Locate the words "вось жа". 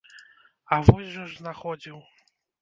0.87-1.27